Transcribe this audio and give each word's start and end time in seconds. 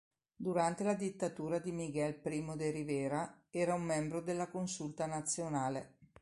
Durante 0.35 0.83
la 0.83 0.95
dittatura 0.95 1.59
di 1.59 1.71
Miguel 1.71 2.15
Primo 2.15 2.55
de 2.55 2.71
Rivera 2.71 3.43
era 3.51 3.75
un 3.75 3.83
membro 3.83 4.19
della 4.19 4.47
Consulta 4.49 5.05
Nazionale. 5.05 5.97